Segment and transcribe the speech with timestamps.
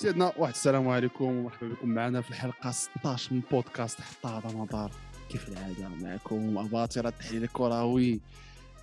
[0.00, 4.92] سيدنا واحد السلام عليكم ومرحبا بكم معنا في الحلقة 16 من بودكاست حتى هذا مطار
[5.30, 8.20] كيف العادة معكم؟ أباطرة التحليل الكروي.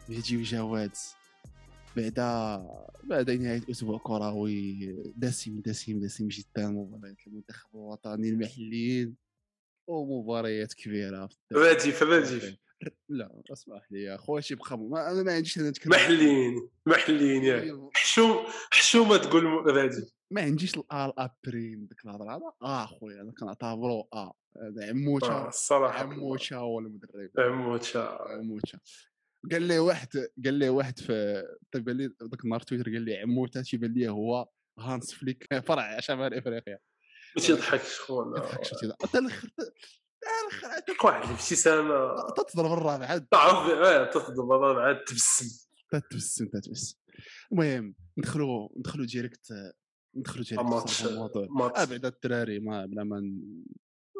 [0.10, 0.92] مهدي وجواد
[1.98, 2.14] بعد
[3.04, 4.96] بعد نهاية أسبوع كروي.
[5.16, 6.68] دسم دسم دسم جدا.
[6.68, 9.16] مباريات المنتخب الوطني المحليين.
[9.88, 12.60] ومباريات كبيرة فبادي فبادي
[13.10, 14.78] لا اسمح لي يا خويا شي بقى.
[14.78, 15.92] ما أنا ما عنديش أنا نتكلم.
[15.94, 17.90] محلين محلين يا.
[17.94, 24.08] حشوم حشومة تقول غادي ما عنديش الار ابريم ديك الهضرة هذا؟ آه خويا أنا كنعتبرو
[24.14, 28.80] آه هذا عموته آه، الصراحة عموته هو المدرب عموته عموته
[29.52, 30.08] قال لي واحد
[30.46, 34.50] قال لي واحد في تبان لي ذاك النهار تويتر قال لي عموته تيبان لي هو
[34.80, 35.48] هانس فليك.
[35.68, 36.80] فرع شمال افريقيا
[37.38, 38.84] ما تيضحكش خويا ما تضحكش أنت
[39.16, 39.50] الآخر
[40.24, 42.16] الآخر واحد الابتسامه
[42.54, 43.26] تضرب الرابع عاد.
[43.32, 45.66] تعرف آه تضرب الرابع عاد تبسم.
[45.92, 46.98] تتبسم تتبسم
[47.52, 49.54] المهم ندخلوا ندخلوا direct
[50.16, 51.90] ندخلوا ماتش في الموضوع آه ماتش.
[51.90, 53.40] بعد الدراري ما بلا ما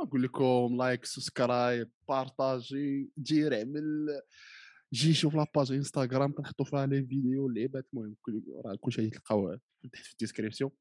[0.04, 7.48] نقول لكم like subscribe partager دير j'aime شوف la page انستغرام كنحطوا فيها les vidéos
[7.48, 9.60] اللعيبات المهم كل راه كلشي تلقاوه
[9.94, 10.72] تحت في ال description.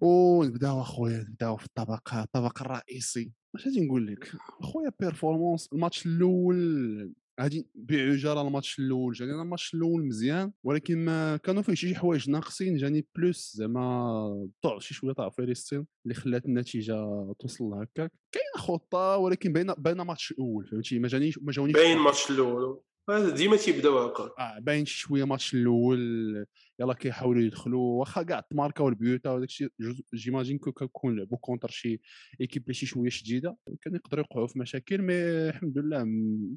[0.00, 3.32] ونبداو أخويا نبداو في الطبق الطبق الرئيسي.
[3.54, 7.14] اش غادي نقول لك؟ أخويا performance الماتش الأول.
[7.40, 12.30] غادي بعجاله الماتش الأول جاني أنا الماتش الأول مزيان ولكن ما كانوا فيه شي حوايج
[12.30, 16.94] ناقصين جاني plus زعما طع شي شوية طاع فلسطين اللي خلات النتيجة
[17.38, 18.12] توصل لهكاك.
[18.32, 22.80] كاينة خطة ولكن باينه باينه ماتش الأول فهمتي؟ ما جانيش ما جاونيش باين الماتش الأول.
[23.10, 26.46] ديما تيبداو هكا آه باين شوية ماتش الأول
[26.80, 29.68] يلا كيحاولوا يدخلوا واخا كاع تماركاو البيوتا وداك الشيء
[30.14, 32.00] j'imagine que كنكون لعبوا contre شي
[32.40, 35.14] équipe اللي شي شوية شديدة كان يقدروا يوقعوا في مشاكل mais
[35.48, 36.02] الحمد لله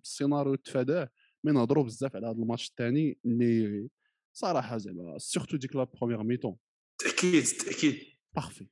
[0.04, 1.10] السيناريو تفاداه.
[1.44, 3.88] mais نهضروا بزاف على هذا الماتش الثاني اللي
[4.34, 6.56] صراحة زعما surtout ديك la première mi-temps
[6.98, 8.00] تأكيد تأكيد.
[8.36, 8.68] parfait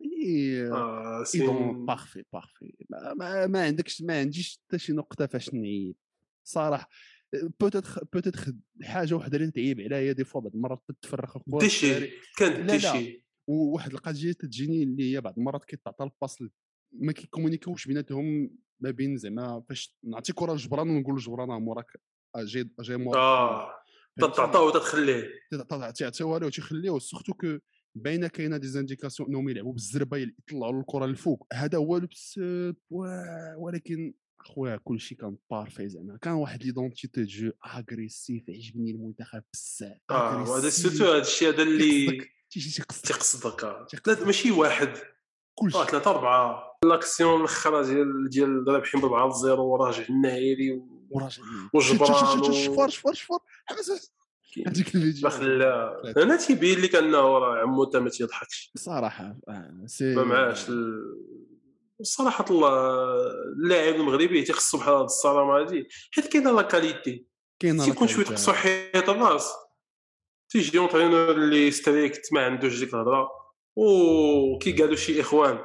[0.00, 0.70] إيه،
[1.34, 5.96] et donc parfait parfait ما, ما, ما عندكش ما عنديش حتى شي نقطة فاش نعيب
[6.44, 6.88] صراحة
[7.60, 12.10] peut-être peut-être حاجة وحدة اللي تعيب عليها هي des fois بعض المرات تتفرخ الكره déchet
[12.38, 16.44] كان déchet وواحد القضية تجيني اللي هي بعض المرات كيتعطى ال passe
[16.92, 22.00] ما كيكومونيكوش بيناتهم ما بين زعما فاش نعطي كره لجبران ونقول لجبران ها موراك
[22.34, 23.70] أجي أجي موراك آه.
[24.20, 25.24] تتعطاو وتتخليه.
[25.98, 27.58] تعطيوها له تيخليوه surtout que
[27.94, 32.40] باينة كاينة des indications إنهم يلعبوا بالزربة يطلعوا الكرة للفوق هذا هو لبس
[32.90, 34.14] وا- ولكن
[34.46, 40.50] خويا كلشي كان parfait زعما كان واحد l'identité de jeu agressive عجبني المنتخب بزاف آه
[40.50, 40.68] وهذا.
[40.70, 42.26] surtout هذا الشيء هذا اللي
[43.04, 43.86] تيقصدك آه.
[44.26, 44.92] ماشي واحد.
[45.54, 45.78] كلشي.
[45.78, 46.62] آه ثلاثة أربعة.
[46.84, 51.42] لاكسيون الأخرى ديال ديال رابحين بأربعة زيرو وراجع النهيري وراجع
[51.74, 54.12] وجبران شفار شفار شفار حبس
[54.66, 55.28] هذيك الفيديو.
[55.30, 58.72] خلا أنا تيبين لك انه راه عمو تا ما تيضحكش.
[58.76, 61.45] صراحة آه، سي ما معاش ال-
[62.02, 62.68] صراحة الله
[63.62, 65.88] اللاعب المغربي تيخصو بحال هاد الصرامة هادي.
[66.12, 67.26] حيت كاينة لا كاليتي
[67.58, 69.52] كاين تيكون شوية تقصو حيط الراس
[70.48, 73.28] تيجي اونترينور اللي ستريكت ما عندوش ديك الهضرة.
[73.76, 75.58] وكي قالوا شي إخوان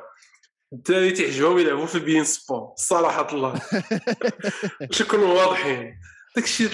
[0.73, 3.53] الدراري تيعجبهم يلعبوا في بين سبور صراحة الله.
[4.89, 5.99] باش نكونوا واضحين.
[6.35, 6.69] داكشي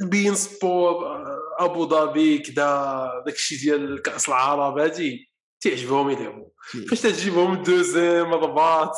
[0.00, 1.24] البين سبور
[1.58, 5.29] ابو ظبي كدا داكشي ديال كأس العرب هادي.
[5.60, 6.48] تيعجبهم يلعبوا
[6.88, 8.92] فاش تجيبهم دوزيام رباط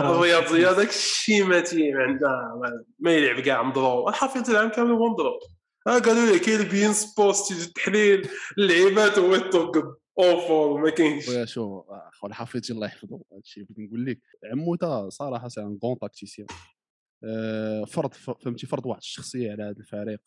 [0.00, 5.08] الرياضيه داك الشيء ما تي ما عندها ما- يلعب كاع مضروب الحفيظ العام كامل هو
[5.12, 5.40] مضروب
[5.86, 6.92] قالوا لي كاين بين
[7.48, 9.84] تيجي التحليل اللعيبات هو يتوقف
[10.18, 14.18] اوفور ما كاينش خويا شو اخو الحفيظ الله يحفظه هادشي بغيت نقول لك
[14.52, 16.46] عموته صراحة سي ان غون تاكتيسيان
[17.86, 20.20] فرض فهمتي فرض واحد الشخصيه على هذا الفريق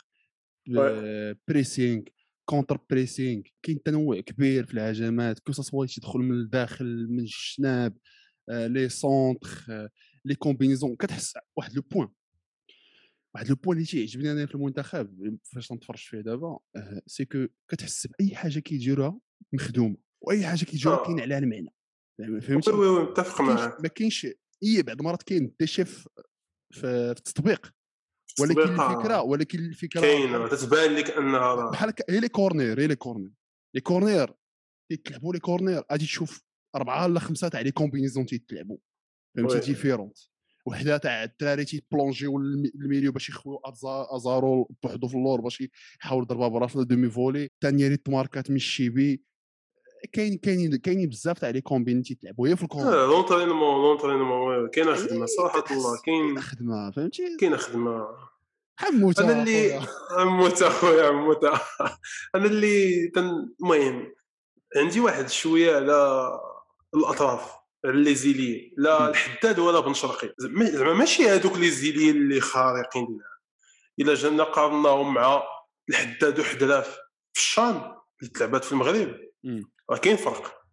[1.48, 2.02] بريسينغ
[2.46, 7.98] كونتر بريسينغ كاين تنوع كبير في الهجمات كو سوا تيدخل من الداخل من الجناب
[8.50, 9.90] آه، les centres آه،
[10.26, 12.08] les combinaisons كتحس واحد le point
[13.36, 17.48] واحد le point اللي تيعجبني أنا في المنتخب فاش نتفرج فيه دابا آه، c'est que
[17.68, 19.20] كتحس بأي حاجة كيديروها
[19.54, 21.06] مخدومة وأي حاجة كيديروها آه.
[21.06, 21.74] كاين عليها المعنى.
[22.42, 23.82] فهمتي؟ oui oui متفق معاك.
[23.82, 24.28] ما كاينش
[24.64, 26.10] هي بعض المرات كاين déchet في
[26.74, 27.74] في في التطبيق.
[28.42, 28.62] ولكن.
[28.62, 33.32] الفكرة ولكن الفكرة كاينة تتبان لك أنها بحال هي les corners هي les corners.
[33.76, 34.34] les corners
[34.92, 36.44] تيتلعبوا les corners غادي تشوف
[36.76, 38.78] أربعة ولا خمسة تاع les combinaisons تيتلعبوا.
[39.38, 39.60] فهمتي.
[39.60, 40.18] différentes
[40.66, 43.60] وحدة تاع الدراري تيبلونجيو الم- الميليو باش يخويو
[44.16, 45.64] أزارو بوحدو في اللور باش
[46.02, 49.24] يحاول يضربها براسو demi-volée الثانية اللي تماركات من الشيبي
[50.12, 54.68] كاين كاين كاينين بزاف تاع les combines تيتلعبوا هي في ال corner آه، l'entraînement l'entraînement
[54.70, 58.08] كاينة خدمة صراحة الله كاين خدمة فهمتي كاينة خدمة
[58.76, 59.82] عموته أنا اللي.
[60.12, 61.52] عموته أخويا عموته
[62.36, 63.12] أنا اللي.
[63.18, 64.14] المهم
[64.76, 66.30] عندي واحد شوية على
[66.96, 67.52] الأطراف
[67.86, 69.10] لي زيلي لا.
[69.10, 73.40] الحداد ولا بن شرقي زعما ماشي هذوك لي زيلي اللي خارقين لا.
[74.00, 75.44] إلا جانا قارناهم مع
[75.90, 76.98] الحداد وحدراف
[77.34, 77.76] في الشان
[78.22, 79.73] اللي تلعبات في المغرب مم.
[79.90, 80.64] راه كاين فرق.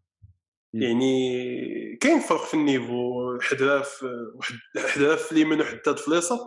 [0.73, 6.39] يعني كاين فرق في النيفو حدراف وحد حدراف في اليمين وحداد في اليسار.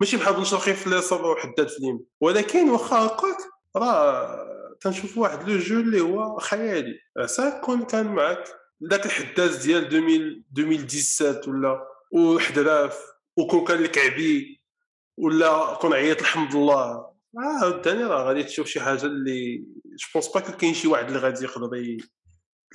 [0.00, 2.04] ماشي بحال بن شرقي في اليسار وحداد في اليمين.
[2.20, 3.36] ولكن واخا هكاك
[3.76, 4.46] راه
[4.80, 6.98] تنشوف واحد le jeu اللي هو خيالي.
[7.18, 8.44] عساك كون كان معاك
[8.90, 14.62] ذاك الحداد ديال 2000 2017 ولا وحدراف وكون كان الكعبي
[15.18, 17.11] ولا كون عيط الحمد لله.
[17.38, 21.18] آه عاوتاني راه غادي تشوف شي حاجة اللي je pense pas كاين شي واحد اللي
[21.18, 22.00] غادي يقدر اللي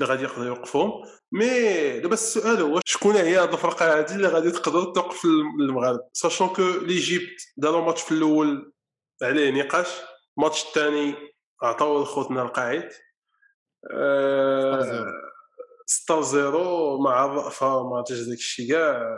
[0.03, 0.91] غادي يقدر يوقفهم
[1.31, 5.25] mais دابا السؤال هو شكون هي هاد الفرقة هادي اللي غادي تقدر توقف
[5.59, 8.73] المغرب؟ sachant que l'Égypte داروا ماتش في الأول
[9.23, 9.87] عليه نقاش
[10.37, 11.15] الماتش الثاني
[11.63, 12.89] عطاو لخوتنا القاعد.
[13.93, 15.05] آه،
[15.85, 19.17] 6 0 مع الرأفة ما عرفتش داك الشيء كاع.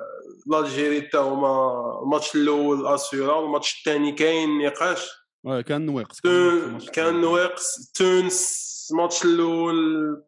[0.54, 5.10] l'Algérie حتى هما الماتش الأول assura الماتش الثاني كاين نقاش.
[5.46, 6.20] كان نواقص
[6.94, 9.76] كان نواقص تونس الماتش الأول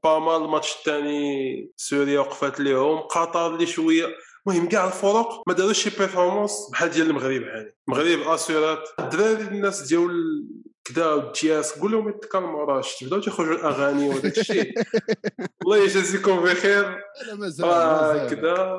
[0.03, 4.05] pas mal الماتش الثاني سوريا وقفات ليهم قطر اللي شوية
[4.47, 9.87] المهم كاع الفرق ما داروش شي performance بحال ديال المغرب عادي المغرب assurات الدراري الناس
[9.87, 10.45] ديال
[10.85, 14.73] كدا والجياس قول لهم يتكلموا راه شفت بداو تيخرجوا الاغاني وداك الشيء
[15.63, 16.83] الله يجازيكم بخير
[17.27, 18.77] لا مازال كدا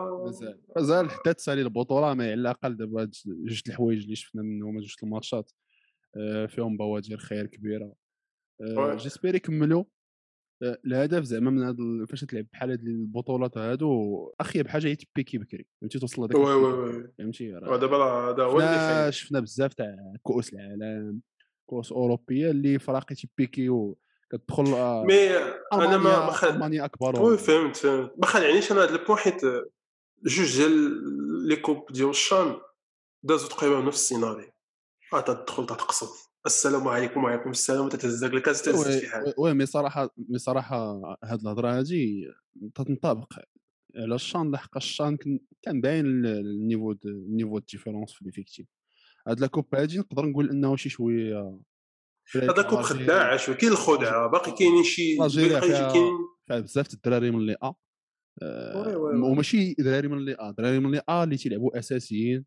[0.76, 5.50] مازال حتى تسالي البطوله ما على الاقل دابا جوج الحوايج اللي شفنا منهم جوج الماتشات
[6.48, 7.94] فيهم بوادر خير كبيرة.
[8.60, 8.94] آه،.
[8.94, 9.84] j'espère يكملوا
[10.62, 14.96] آه، الهدف زعما من هاد ال- فاش تلعب بحال هاد البطولات هادو اخيب حاجة هي
[14.96, 16.54] تبيكي بكري فهمتي؟ توصل لهذاك oui.
[16.54, 21.20] oui oui فهمتي؟ راه هذا هو اللي شفنا بزاف تاع كؤوس العالم
[21.66, 23.98] كؤوس أوروبية اللي فراقي تيبيكيو
[24.30, 25.36] كتدخل آه، mais
[25.72, 28.14] أنا ما ما ألمانيا أكبر oui فهمت فهمت.
[28.18, 29.40] ما خلعنيش أنا هذا ال point حيت
[30.24, 32.56] جوج ديال les coupes ديال الشان
[33.22, 34.51] دازو تقريبا نفس السيناريو.
[35.14, 36.08] آه تدخل تتقصد
[36.46, 39.34] السلام عليكم وعليكم السلام وتتهزك الكاس تهز oui شي حاجة.
[39.38, 42.24] وي- مي صراحة مي صراحة هاد الهضرة هادي
[42.74, 43.32] تنطبق.
[43.96, 45.16] على الشان لحق الشان
[45.62, 48.66] كان باين ال- ال niveau ال niveau différence في l'effectif
[49.28, 51.58] هاد la coupe هادي نقدر نقول إنه شي شوية
[52.36, 55.16] هذا coupe خداع شوية كاين الخدعه باقي كاينين شي
[55.48, 57.72] فيها- كاين بزاف الدراري من les A
[58.86, 58.96] oui.
[59.20, 62.44] وماشي دراري من اللي آ دراري من اللي آ اللي تيلعبوا أساسيين.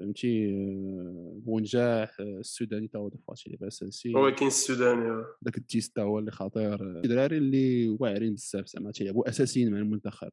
[0.00, 6.02] فهمتي؟ آه، بونجاح آه، السوداني تا هو دفع تيلعب اساسي هو كاين السوداني داك التيستا
[6.02, 7.00] هو اللي خطير.
[7.00, 10.30] دراري اللي واعرين بزاف زعما تيلعبوا أساسيين مع المنتخب.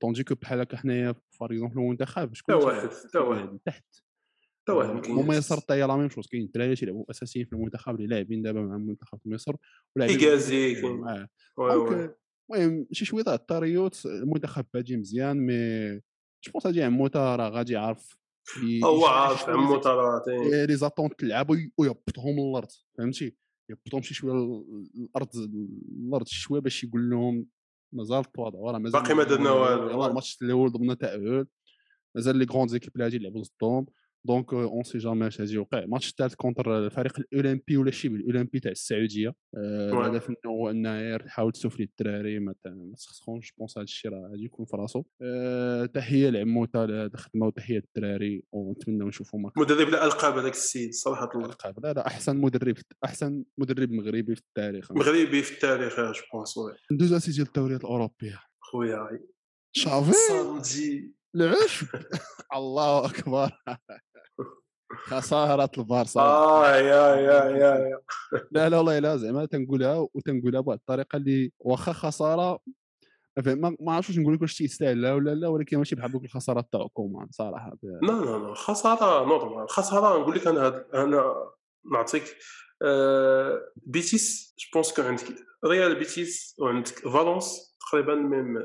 [0.00, 3.58] طوندي كو بحال هكا حنايا فار إكزومبل المنتخب شكون تا واحد، تا واحد.
[3.66, 3.84] تحت.
[4.62, 5.08] حتى واحد.
[5.08, 6.26] مميصر حتى هي لا ميم شوز.
[6.26, 9.56] كاين الدراري تيلعبوا أساسيين في المنتخب اللي لاعبين دابا مع المنتخب في مصر
[9.96, 10.18] ولاعبين.
[11.08, 11.28] آه.
[11.58, 12.18] دونك
[12.50, 15.54] المهم شي شوية تاع الطريوت المنتخب بادي مزيان مي
[16.44, 18.18] جو بونس هادي عموته راه غادي يعرف
[18.84, 22.68] هو عارف عمو ترى إيه، لي زاتونت تلعب وي- ويهبطهم للأرض
[22.98, 23.36] فهمتي؟
[23.70, 24.32] يهبطهم شي شوية
[24.94, 25.28] الأرض
[26.06, 27.46] الأرض شوية باش يقول لهم
[27.92, 30.06] مازال التواضع راه مازال باقي ما درنا والو.
[30.06, 31.46] الماتش الأول ضمن تاهل
[32.14, 33.86] مازال les grandes équipes اللي غادي يلعبوا ضدهم.
[34.28, 38.60] donc on sait jamais اش غادي يوقع الماتش الثالث contre الفريق الاولمبي ولا شبه الاولمبي
[38.60, 39.34] تاع السعوديه.
[39.56, 42.54] الهدف منه هو انها تحاول تsouffler الدراري ما
[42.96, 45.04] تسخسخونش pense هذا الشيء راه غادي يكون في راسو
[45.94, 51.46] تحيه لعموته الخدمه وتحيه الدراري ونتمنى نشوفوا مدرب لا القاب هذاك السيد صراحة الله.
[51.46, 54.92] القاب لا لا أحسن مدرب أحسن مدرب مغربي في التاريخ.
[54.92, 58.40] مغربي في التاريخ je pense oui ندوز اسي ديال الدوريات الأوروبية.
[58.60, 59.20] خويا
[59.72, 61.86] شافي؟ samedi العشب
[62.58, 63.50] الله أكبر.
[65.08, 68.00] خساره البارسا آه يا يا يا يا.
[68.50, 72.58] لا لا والله لا زعما تنقولها وتنقولها بواحد الطريقة اللي واخا خسارة.
[73.46, 76.86] ما ما عرفتش نقول لك واش تيستاهلها ولا لا ولكن ماشي بحال دوك الخسارات تاع
[76.92, 79.68] كومان صراحة لا لا لا خسارة normale.
[79.68, 81.34] خسارة نقول لك أنا هاد أنا
[81.92, 82.36] نعطيك
[82.82, 85.24] آه بيتيس je pense que عندك
[85.64, 88.58] ريال بيتيس وعندك فالونس تقريبا même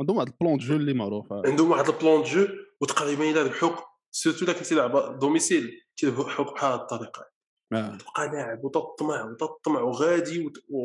[0.00, 2.46] عندهم واحد ال plan de jeu اللي معروفه عندهم واحد ال plan de jeu
[2.80, 3.74] وتقريبا إلا ربحوك
[4.10, 7.26] surtout إلا كنتي لاعب domicile تيربحوك بحال هاد الطريقة.
[7.72, 7.96] آه.
[7.98, 10.80] تبقى لاعب وتطمع وتطمع وغادي وت- و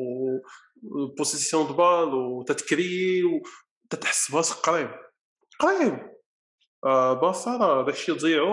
[1.18, 4.90] possession de balle وتتcréer وتتحس براسك قريب.
[5.60, 6.00] قريب!
[6.86, 8.52] آه بارسا راه داكشي تضيعو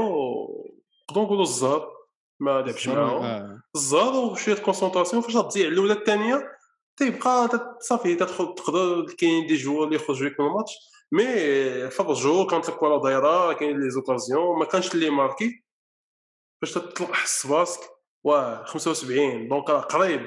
[1.10, 1.88] نقدروا نقولوا الزهر
[2.40, 3.22] ما لعبش معاهم.
[3.24, 3.62] آه.
[3.74, 6.48] الزهر وشوية concentration فاش تضيع الأولى الثانية
[7.02, 7.48] تيبقى
[7.80, 10.72] صافي تدخل تقدر كاين des joueurs اللي يخرجوا لك من الماتش
[11.12, 15.64] mais فرجوا كانت الكره دايره كاين les occasions ما كانش اللي marquer
[16.62, 17.80] فاش تطلق حس براسك
[18.24, 20.20] واه 75 donc راه قريب.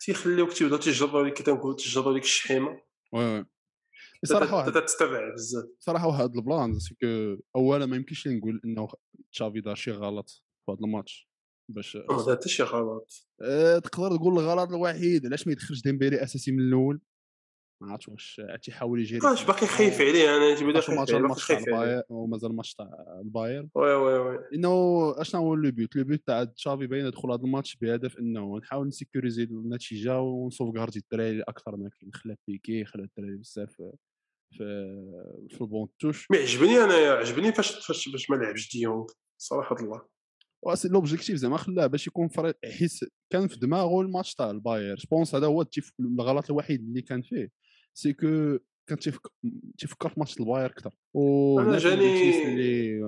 [0.00, 2.80] تيخليوك تيبداو تيجربوا لك تنقول تيجربوا لك الشحيمة.
[3.12, 3.46] oui oui.
[4.24, 5.64] صراحة واحد تبدا تتبع بزاف.
[5.80, 8.88] صراحة واحد ال plan c'est que أولا ما يمكنش نقول إنه
[9.32, 10.30] تشافي دار شي غلط
[10.66, 11.27] في هذا الماتش.
[11.68, 16.52] باش ما حتى شي غلط آه، تقدر تقول الغلط الوحيد علاش ما يدخلش ديمبيلي أساسي
[16.52, 17.00] من الأول؟
[17.82, 21.58] ما عرفتش واش تيحاول يجري واش باقي خايف عليه أنا تيبدا خايف عليه الماتش تاع
[21.58, 23.68] الباير ومازال الماتش تاع الباير.
[23.74, 24.38] oui oui oui.
[24.52, 28.58] لأنه اشنا هو le but le but تاع تشافي باين دخل هذا الماتش بهدف إنه
[28.58, 32.12] نحاول نsécuriser النتيجة ونsauvegarder الدراري أكثر ما كاين.
[32.14, 33.92] خلا بيكي خلا الدراري بزاف في
[35.50, 36.30] في ال banc de touche.
[36.30, 39.06] mais عجبني أنا عجبني فاش فاش باش ما لعبش ديونغ
[39.40, 40.17] صراحة الله.
[40.84, 42.92] l'objectif زعما خلاه باش يكون frais حيت
[43.32, 44.96] كان في دماغه الماتش تاع الباير.
[44.96, 45.64] je pense هذا هو.
[46.00, 47.50] الغلط الوحيد اللي كان فيه.
[47.94, 49.20] c'est que كان تيفك...
[49.78, 50.90] تيفكر في ماتش الباير أكثر.
[51.14, 53.00] و الناس جاني- اللي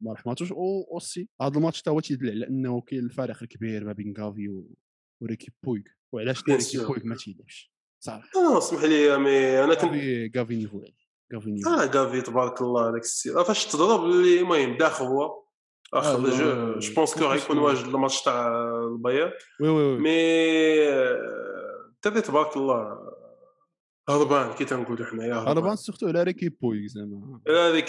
[0.00, 3.92] ما رحماتوش ou aussi هذا الماتش تا هو تيدل على انه كاين الفارق الكبير ما
[3.92, 4.70] بين غافي و...
[5.22, 6.78] وريكي بويغ وعلاش ريكي.
[6.78, 7.72] بويغ ما تيلعبش
[8.04, 8.28] صراحة.
[8.36, 10.82] آه اسمح لي مي أنا كنت غافي غافي نيفو
[11.34, 11.70] غافي نيفو.
[11.70, 13.30] آه كافي تبارك الله هذاك السي.
[13.34, 15.47] آه، فاش تضرب اللي المهم داخل هو.
[15.94, 18.48] اخر لا، جو جو بونس كو غيكون واجد الماتش تاع
[18.84, 20.88] الباير وي وي وي مي
[22.02, 22.98] تبي تبارك الله
[24.08, 27.40] هربان كي تنقولوا حنايا أنا بان سورتو على ريكي بويغ زعما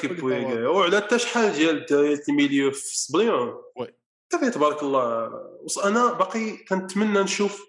[0.03, 0.67] بويغ طوال.
[0.67, 3.87] وعلى حتى شحال ديال الدراري الميليو في سبليون وي.
[4.29, 5.31] تبي تبارك الله
[5.85, 7.65] أنا باقي كنتمنى نشوف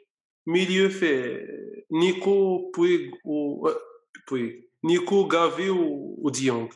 [0.47, 1.47] milieu فيه
[1.93, 3.69] نيكو بويغ و
[4.31, 4.53] بويغ
[4.85, 6.69] نيكو غافي وديونغ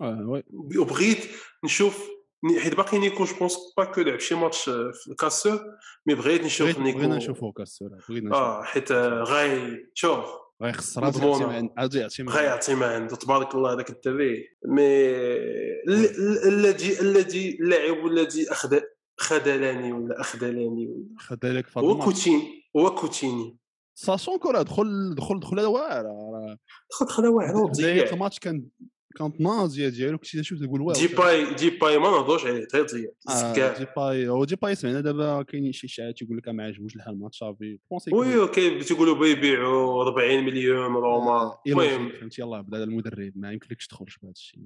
[0.00, 0.44] آه oui
[0.78, 1.18] وبغيت
[1.64, 2.08] نشوف
[2.58, 5.60] حيت باقي نيكو je pense pas que لعب شي ماتش في الكاسور
[6.06, 10.24] mais بغيت نشوف بغيت- نيكو بغينا نشوفو كاس بغينا نشوفو آه حيت غاي شوف
[10.62, 11.14] غيخسر عاد.
[11.16, 15.88] يعطي ما- عاد يعطي ما- غاي يعطي ما عنده تبارك الله هذاك الدري mais ال-
[15.88, 18.80] ال- الذي الذي اللاعب الذي اخذ
[19.16, 23.56] خذلني ولا اخذلني ولا خدا لك في هذا هو الماتش كوتين هو كوتيني
[23.94, 26.04] ساشون كره دخل دخل دخل واعر
[26.90, 28.64] دخل دخل واعر بدايه وضيع الماتش كان
[29.12, 32.86] كانت ناضيه ديالو كنتي تشوف تقول واو دي باي دي باي ما نهضوش عليه غير
[32.86, 36.64] ضيع آه، دي باي هو دي باي سمعنا دابا كاين شي اشاعات يقول لك ما
[36.64, 37.78] عجبوش الحال مع تشافي
[38.12, 44.16] وي أوكي تيقولوا بيبيعوا 40 مليون روما المهم فهمتي يلاه بدا المدرب ما يمكنلكش تخرج
[44.22, 44.60] بهذا الشيء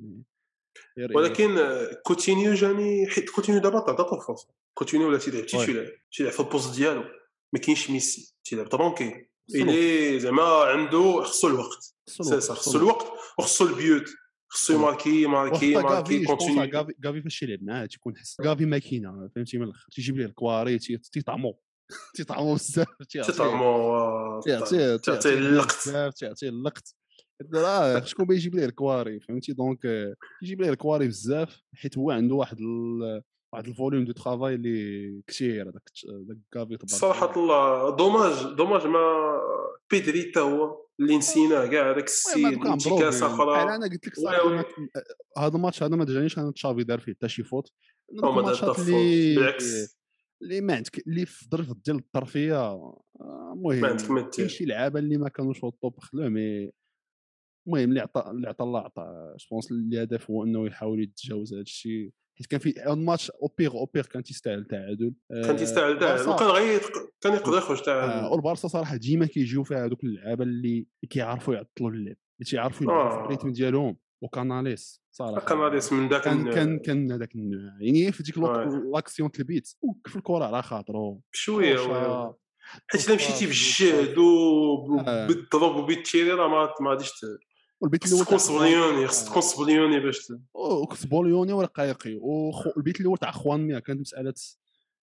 [1.15, 1.59] ولكن
[2.03, 5.47] كوتينيو جاني حيت كوتينيو دابا تعطى الفرصه كوتينيو ولا تيلعب.
[5.47, 7.05] تيلعب تيلعب في ال poste ديالو
[7.53, 10.21] ما كاينش ميسي تيلعب tranquille.
[10.21, 11.95] زعما عنده خصو الوقت
[12.50, 13.07] خصو الوقت
[13.38, 14.11] وخصو ال buts
[14.49, 15.75] خصو خصو marquer marquer
[16.26, 19.87] كوتينيو كافي كافي فاش يلعب معاه تيكون حس كافي ماكينه فهمتي من الآخر.
[19.93, 21.59] تيجيب ليه الكواري تي- تيطعمو.
[22.17, 24.95] تيطعمو بزاف تيعطيه- تطعمو تعطيه
[25.35, 25.73] اللقط.
[26.21, 26.83] تعطيه اللقط.
[27.55, 32.35] راه شكون بيجيب ليه الكواري فهمتي؟ donc آه، يجيب ليه الكواري بزاف حيت هو عنده
[32.35, 32.59] واحد.
[33.53, 37.97] واحد ال volume de travail اللي كثير هذاك داك كافي صراحة الله.
[37.97, 39.00] dommage dommage ما
[39.91, 40.86] بيدري تا هو.
[41.00, 43.75] اللي نسيناه كاع هذاك السيد انتكاسه بحال أخرى.
[43.75, 44.19] أنا قلت لك
[45.38, 47.73] هذا الماتش هذا ما جانيش أنا تشافي دار فيه حتى شي فوت.
[48.12, 49.97] الماتشات اللي بالعكس.
[50.43, 53.03] اللي ما عندك اللي في ظرف ديال الطرفية آه،
[53.53, 56.73] المهم ما عندك ما كاين شي لعابة اللي ما كانوش في ال top خلوه mais
[57.67, 61.62] المهم اللي عطى اللي عطى الله عطى je pense الهدف هو إنه يحاول يتجاوز هذا
[61.62, 65.99] الشيء حيت كان في هذا الماتش au pire au pire كان تيستاهل تعادل كان تيستاهل
[65.99, 66.81] داع البارسا- وكان غير
[67.21, 71.90] كان يقدر يخرج آه، تاع والبارسا صراحة ديما كيجيو فيها هذوك اللعابة اللي كيعرفوا يعطلوا
[71.90, 73.25] اللعب اللي تيعرفوا يلعبوا في آه.
[73.25, 76.50] ال rythme ديالهم وكاناليس صراحة كاناليس من ذاك كان.
[76.55, 77.35] كان كان هذاك
[77.81, 78.69] يعني في ديك الوقت.
[78.95, 81.76] لاكسيون تلبيت وكف الكرة على خاطرو بشوية.
[82.88, 84.21] حيت إلا مشيتي بالجهد آه.
[84.21, 86.49] وبالضرب وبالتيري راه
[86.81, 87.11] ما غاديش
[87.80, 92.14] والبيت الأول تكون تاع صبليوني خص تكون صبليوني باش ت- وكسبوليوني ورقايقي.
[92.14, 94.35] والبيت الأول تاع خوان كانت مسألة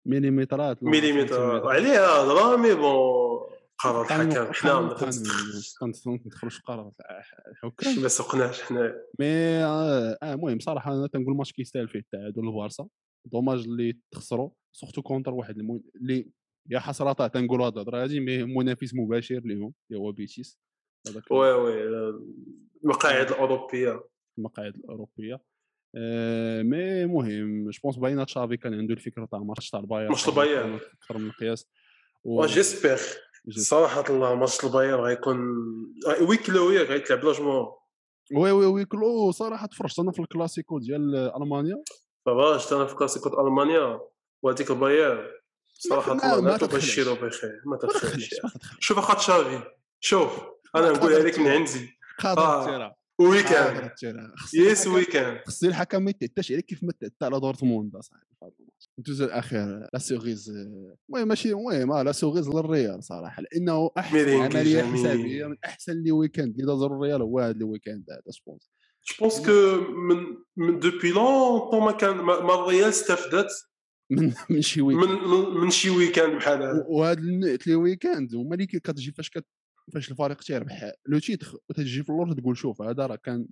[0.05, 0.83] مليمترات.
[0.83, 1.67] لا مليمتر سنتيمتر.
[1.69, 3.39] عليها هضره مي بون
[3.77, 4.53] قرار الحكم.
[4.53, 6.91] حنا ما قانون، ما ندخلوش في قرار.
[7.51, 9.25] الحكام ما سوقناش حنا مي
[9.63, 12.87] آه آه، المهم صراحة أنا تنقول الماتش كيستاهل فيه التعادل البارسا.
[13.25, 15.57] dommage اللي تخسروا surtout contre واحد.
[15.95, 16.29] اللي
[16.69, 20.59] يا حسرة تنقول هاد الهضره هادي mais منافس مباشر لهم اللي هو بيتيس
[21.31, 21.83] oui oui
[22.83, 24.03] المقاعد الأوروبية.
[24.37, 25.41] المقاعد الأوروبية.
[25.95, 27.69] آه mais مهم.
[27.69, 30.73] je pense باينه تشافي كان عنده الفكرة تاع ماتش تاع البايرن ماتش البايرن.
[31.03, 31.67] أكثر من القياس.
[32.23, 33.01] و- و j'espère
[33.47, 35.37] j'es- صراحة الله ماتش البايرن غيكون
[36.29, 37.79] ويكلو ياك غيتلعب لا جمهور.
[38.35, 41.83] وي وي وي كلو صراحة تفرجت أنا في الكلاسيكو ديال ألمانيا.
[42.25, 43.99] صافا أنا في كلاسيكو ألمانيا.
[44.41, 45.27] وهذيك البايرن.
[45.73, 46.57] صراحة الله ما.
[46.57, 48.35] تبشروا بخير ما تدخلش
[48.79, 49.63] شوف اخا تشافي.
[49.99, 50.39] شوف.
[50.75, 51.47] أنا نقولها لك من.
[51.47, 51.89] عندي.
[52.19, 52.65] قادر.
[52.71, 54.31] تيرا ويكان قادر تيرا.
[54.37, 58.25] خص يس الحكم- ويكان خص الحكم ما يتعداش عليك كيف ما تعدى على دورتموند اصاحبي.
[58.99, 60.49] الجزء الأخير لا سوغيز
[61.09, 63.41] المهم ماشي المهم لا سوغيز للريال صراحة.
[63.43, 64.83] لأنه أحسن عملية.
[64.83, 68.69] حسابية من أحسن لي ويكاند اللي دازو الريال هو هذا الويكاند هذا سبونس
[69.09, 70.17] je pense que من
[70.57, 73.47] من depuis longtemps ما كان ما الريال استفدت.
[74.11, 76.85] من من شي week-end من, من شي week-end بحال هذا.
[76.89, 79.45] وهذا النوع les week-ends هما اللي كتجي فاش كت
[79.89, 83.47] فاش الفريق تيربح le titre وتجي في اللور تقول شوف هذا راه كان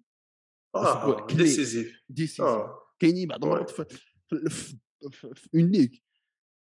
[0.75, 1.37] آه clé.
[1.37, 2.01] décisif.
[2.09, 2.79] décisif آه.
[2.99, 3.85] كاينين بعض المرات في
[4.29, 4.75] في- في
[5.11, 5.87] في- في une ligue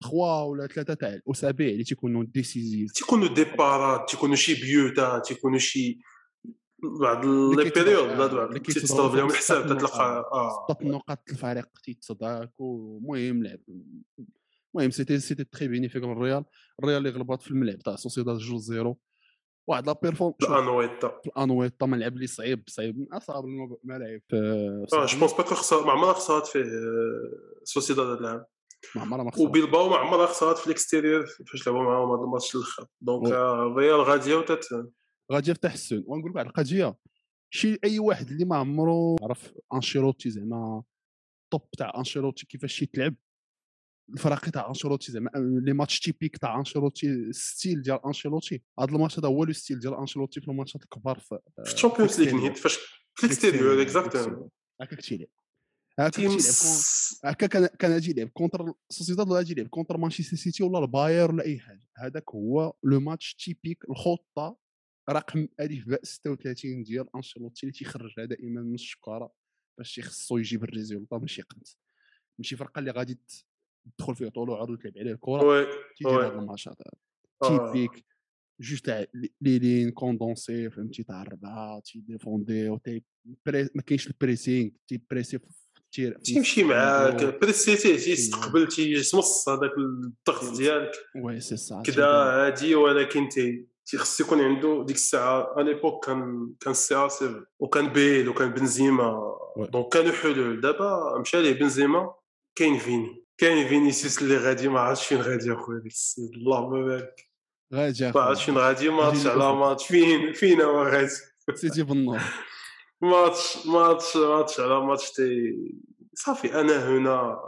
[0.01, 2.91] trois ولا ثلاثة تاع الأسابيع اللي تيكونوا décisifs.
[2.91, 5.99] تيكونوا des parades تيكونوا شي بيوتا تيكونوا شي
[7.01, 13.43] بعض les périodes آه، اللي تيتصدر فيهم الحساب تتلقى آه ستة نقاط الفريق تيتصداكوا المهم
[13.43, 13.59] لعب.
[14.75, 16.45] المهم c'était c'était très bénéfique للريال
[16.83, 18.99] الريال اللي غلبات في الملعب تاع سوسيداد جوج زيرو.
[19.69, 24.35] واحد la perform الانويتا الانويتا ملعب اللي صعيب صعيب من أصعب الملاعب في
[24.93, 28.45] آه je pense pas que خسرت ما عمرها خسرت فيه آه، سوسيداد هذا العام
[28.95, 29.47] ما عمرها ما خسرت.
[29.47, 33.67] وبيلباو ما عمرها خسرت في ال extérieur فاش لعبوا معاهم هذا الماتش الآخر donc آه،
[33.67, 34.65] الريال غادية وتت
[35.31, 36.95] غادية في تحسن ونقول لك واحد القضية
[37.53, 40.83] شي أي واحد اللي ما عمرو عرف أنشيلوتي زعما
[41.51, 43.15] توب تاع أنشيلوتي كيفاش تلعب
[44.13, 48.61] الفراقي تاع أنشيلوتي زعما les matchs typiques تاع أنشيلوتي ال style ديال أنشيلوتي.
[48.79, 52.57] هذا الماتش هذا هو le style ديال أنشيلوتي في الماتشات الكبار في الشامبيونز ليغ نيت
[52.57, 52.77] فاش
[53.15, 54.49] في ال extérieur exactement
[54.81, 55.27] هكاك تيلعب
[57.25, 58.29] هكا كان كان أجي يلعب.
[58.29, 61.83] contre سوسيداد ولا أجي يلعب؟ contre مانشستر سيتي ولا الباير ولا أي حاجة.
[61.97, 64.57] هذاك هو le match typique الخطة
[65.09, 69.33] رقم ألف باء 36 ديال أنشيلوتي اللي تيخرجها دائما من الشكارة
[69.77, 71.67] باش يخصو يجيب ال résultat ماشي قنت
[72.39, 73.19] ماشي فرقة اللي غادي
[73.97, 75.67] تدخل فيه طول وعرض وتلعب عليه الكرة oui.
[76.05, 76.77] هاد الماتشات.
[77.43, 78.05] typiques
[78.61, 79.05] جوج تاع
[79.41, 83.03] les lignes condensées فهمتي تاع الربعه تيديفونديو تي
[83.45, 87.39] بري- ما كاينش ال pressing تيبريسي في تيمشي معاك الميدان.
[87.39, 90.91] بريسيتي تيستقبل تيصمص هذاك الضغط ديالك
[91.23, 96.73] وي سي سا كذا عادي ولكن تي تيخص يكون عنده ديك الساعة l'époque كان كان
[96.73, 99.35] CR7 وكان بيل وكان بنزيما.
[99.73, 102.13] donc كانوا حلول دابا مشى ليه بنزيما
[102.55, 107.29] كاين فيني كاين فينيسيوس اللي غادي ما عرفتش فين غادي اخويا ديك السيد اللهم بارك
[107.73, 109.53] غادي ما عرفتش فين غادي ماتش على.
[109.55, 109.87] ماتش.
[109.87, 111.09] فين فين هو غادي؟
[111.55, 112.19] سيتي في النور
[113.01, 115.55] ماتش ماتش ماتش على ماتش تي
[116.13, 117.39] صافي أنا هنا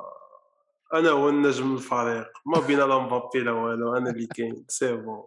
[0.94, 2.28] أنا هو النجم الفريق.
[2.46, 4.66] ما بين لا مبابي لا والو أنا اللي كاين.
[4.70, 5.24] c'est bon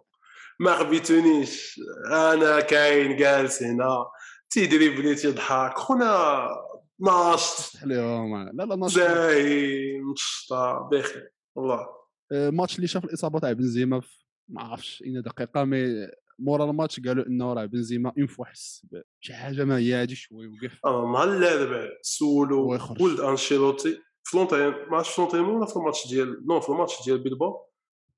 [0.59, 1.79] ما خبيتونيش.
[2.11, 4.05] أنا كاين جالس هنا.
[4.49, 5.77] تيدريبلي تيضحك.
[5.77, 6.47] خونا
[6.99, 7.77] ناشط.
[7.81, 8.95] عليهم لا لا ناشط.
[8.95, 11.87] زاهي مشطه بخير والله
[12.31, 14.01] الماتش اللي شاف الاصابه تاع بنزيما
[14.49, 16.07] ما عرفتش اين دقيقة mais
[16.39, 20.47] مورا الماتش قالوا إنه راه بنزيما une fois حس بشي حاجة ما هي هادي شوي
[20.47, 20.79] وقف.
[20.85, 22.77] أنا نهار الاربعاء سولو.
[22.99, 24.01] ولد أنشيلوتي.
[24.23, 27.69] في l'entraînement ما عرفتش في l'entraînement ولا في الماتش ديال non في الماتش ديال بيلباو.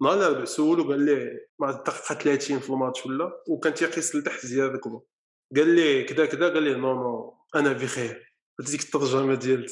[0.01, 4.69] نهار الاربعاء سولو قال ليه مع الدقيقة 30 في الماتش ولا وكان تيقيس لتحت زياد
[4.71, 5.03] ركبه
[5.55, 9.65] قال ليه كذا كذا قال ليه non non أنا بخير ديك الترجمة ديال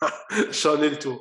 [0.50, 1.16] شانيل تو.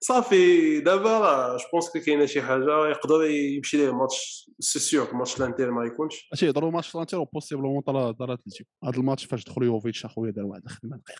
[0.00, 5.40] صافي دابا راه je pense كاينة شي حاجة يقدر يمشي ليه ماتش c'est sûr ماتش
[5.40, 6.28] l'entier ما يكونش.
[6.32, 10.30] اش يهضروا ماتش l'entier و possiblement طرا طرا اتلتيكو هذا الماتش فاش دخل يوفيتش أخويا
[10.30, 11.16] دار واحد الخدمة دقيقيه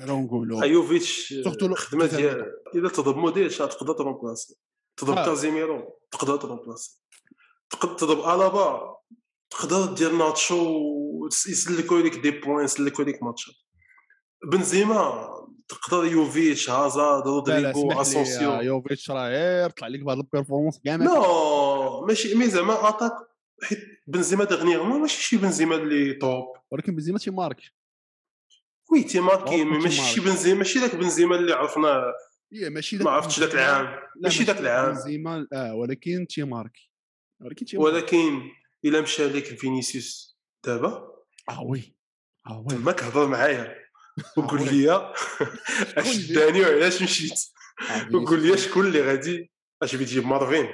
[0.00, 0.60] نقدروا نقولوا
[1.44, 4.56] surtout le- الخدمة ديال إذا تضرب موديل تقدر ترومبلاسي
[4.96, 5.26] تضرب آه.
[5.26, 7.00] كازيميرو تقدر ترومبلاسي
[7.70, 8.96] تقدر تضرب ألابا
[9.50, 10.80] تقدر دير ناتشو
[11.48, 13.54] يسلكوا لك des points يسلكوا لك ماتشات.
[14.44, 15.28] بنزيما
[15.68, 18.50] تقدر يوفيتش هازارد رودريغو أسونسيو.
[18.52, 22.88] يا يوفيتش راه غير طلع لك بهذا ال performance كاع ما non ماشي mais زعما
[22.88, 23.12] اتاك
[23.62, 27.60] حيت بنزيما dernièrement ماشي شي بنزيما اللي top ولكن بنزيما تيمارك
[28.92, 30.02] oui تيماركي ماشي.
[30.02, 32.04] شي بنزيما ماشي داك بنزيما اللي عرفناه
[32.52, 33.98] هي ماشي ما عرفتش ذاك العام.
[34.22, 34.92] ماشي ذاك العام.
[34.94, 36.90] بنزيما آه ولكن تيماركي
[37.40, 38.42] ولكن تيمارك ولكن
[38.84, 41.08] إلا مشى لك فينيسيوس دابا
[41.50, 41.96] آه oui.
[42.46, 42.76] آه oui.
[42.76, 43.85] تماك هضر معايا.
[44.36, 44.60] وقول.
[44.64, 45.12] لي
[45.98, 47.32] اش داني وعلاش مشيت؟
[47.90, 48.58] آه، وقول لي.
[48.58, 49.52] شكون اللي غادي؟
[49.82, 50.68] أش بغيت تجيب مارفين؟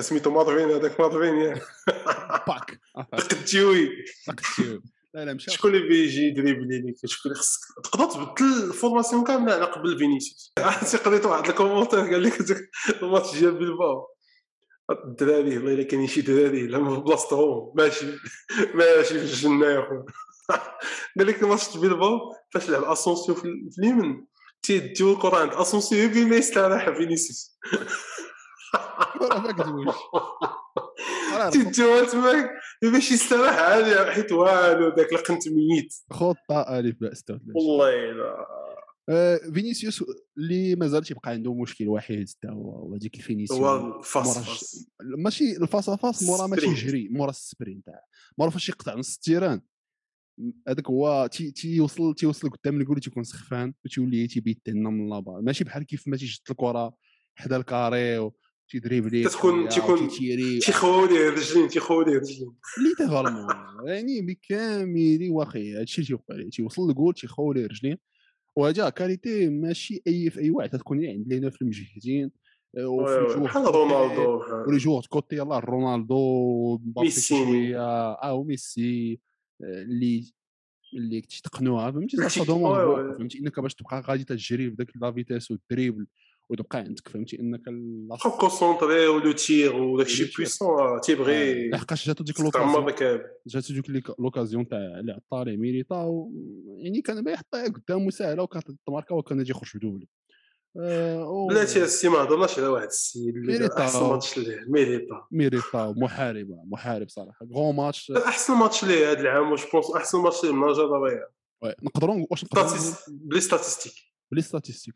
[0.00, 1.62] سميتو مارفين هذاك مارفين ياك
[2.48, 2.80] باك.
[3.12, 3.90] قدتيوي
[4.26, 4.80] سقطتي.
[5.14, 9.54] لا لا مشى شكون اللي بيجي يدريبلي ليك؟ شكون اللي خصك؟ تقدر تبدل الفورماسيون كاملة
[9.54, 10.52] على قبل فينيسيوس.
[10.58, 12.38] عرفتي قريت واحد الكومونتير قال لك
[13.02, 14.06] الماتش ديال بيلباو
[14.90, 18.06] الدراري والله إلا كاينين شي دراري لا من بلاصتهم ماشي
[18.74, 20.04] ماشي في الجنة يا خويا.
[21.18, 22.18] قال لك ديال بيلباو
[22.50, 24.24] فاش لعب اسونسيو في اليمن.
[24.62, 27.58] تيديو الكره عند اسونسيو يبي ما يستراح فينيسيوس.
[29.20, 29.94] راه ما
[31.34, 32.50] راه تيديوها تماك
[32.82, 35.94] باش يستراح عادي حيت والو داك القنت ميت.
[36.10, 38.46] خطة ألف باء 36 والله لا.
[39.08, 40.04] آه، فينيسيوس
[40.38, 45.90] اللي مازال تيبقى عنده مشكل وحيد حتى هو هذيك ال finition هو الش- ماشي الفاس
[45.90, 46.56] فاس مورا ما.
[46.56, 47.84] تيجري مورا ال sprint
[48.38, 49.60] مورا فاش يقطع نص ال terrain.
[50.68, 55.40] هذاك هو تي- تيوصل تيوصل قدام الكول تيكون سخفان وتيولي تيبيت لنا من là-bas.
[55.40, 56.94] ماشي بحال كيف ما تيشد الكره
[57.34, 58.30] حدا الكاري
[58.68, 60.08] تيدريبلي تتكون- شوية تيكون-
[61.06, 62.52] ليه الرجلين تيخوو ليه الرجلين
[63.00, 63.46] ليترالمون
[63.86, 67.96] يعني بكامل واقعي هادشي تيوقع ليه تيوصل للجول تيخاو ليه رجلين
[68.56, 72.30] وهذا كاليتي ماشي أي في أي واحد تكون عند لينا في المجهدين
[72.78, 72.80] آه،
[73.26, 77.20] الجوغ بحال رونالدو ولي جوغ كوتي يلاه رونالدو ميسي.
[77.44, 77.80] شوية.
[78.22, 79.20] آه وميسي
[79.62, 80.32] اللي
[80.94, 82.16] اللي تيتقنوها فهمتي؟
[83.00, 83.14] وي.
[83.18, 86.06] فهمتي؟ إنك باش تبقى غادي تجري بداك لا فيتاس والدريبل
[86.48, 90.36] وتبقى عندك فهمتي؟ إنك بقى كونسونطري ولو تير وداك الشيء.
[90.36, 92.84] بويسون تيبغي لحقاش جاتو ديك لوكازيون
[93.46, 95.36] جاتو ديك لوكازيون تاع اللي عطى
[95.94, 96.32] و...
[96.78, 100.21] يعني كان باغي يحطها قدامه ساهلة وكانت تماركا وكان يجي يخرج بدولي آه و-
[100.74, 103.70] بلاتي السي ما هضرناش على واحد السيد اللي.
[103.78, 107.46] أحسن ماتش ليه ميليتا ميريتا محاربة محارب صراحة.
[107.52, 112.26] غون ماتش أحسن ماتش ليه هذا العام je pense أحسن ماتش ليه من oui، نقدروا
[112.30, 112.68] واش نقدروا
[113.08, 113.92] ب les statistiques.
[114.32, 114.94] ب les statistiques.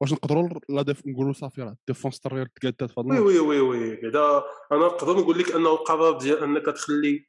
[0.00, 3.38] واش نقدروا la déf- نقولوا صافي راه ال défense تاع الريال تقادات في هذا وي
[3.38, 3.96] وي وي وي.
[3.96, 7.28] بعدا أنا نقدر نقول لك أنه القرار ديال أنك تخلي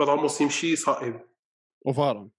[0.00, 1.20] راموس يمشي صائب.
[1.86, 2.30] وفاران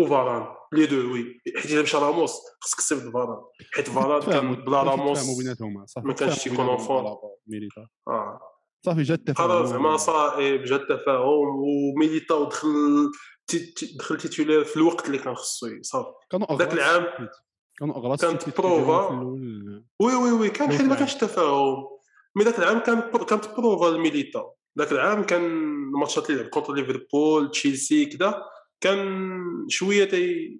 [0.00, 3.38] وفاران les deux oui حيت الا مشى راموس خصك تسيب فاران
[3.74, 6.66] حيت فاران كان بلا راموس صافي ما كانش تيكون
[8.08, 8.40] آه
[8.86, 12.68] صافي جا التفاهم قرار زعما صائب جا التفاهم وميليتاو دخل
[13.46, 16.08] تي- تي- دخل titulaire في الوقت اللي كان خصو صافي
[16.56, 17.06] ذاك العام.
[17.78, 19.08] كانوا اغلاط كانت بروفا.
[20.00, 20.96] oui oui oui كان حيت ما كان.
[20.98, 21.76] كانش تفاهم
[22.36, 24.44] mais ذاك العام كان كانت بروفا الميليتا
[24.78, 28.42] ذاك العام كان الماتشات اللي لعب contre ليفربول تشيلسي كذا
[28.80, 29.08] كان
[29.68, 30.58] شوية تي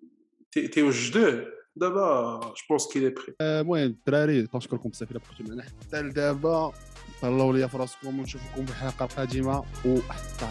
[0.53, 1.47] تي- تيوجدوه.
[1.77, 5.63] دابا je pense qu'il est prêt آه، المهم الدراري تنشكركم بزاف إلا بقيتوا معنا.
[5.63, 6.73] حتى لدابا
[7.23, 10.45] تهلاو ليا في راسكم ونشوفكم في الحلقة القادمه وحتى